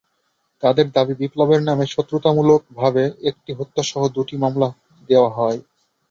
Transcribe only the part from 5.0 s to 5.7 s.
দেওয়া হয়।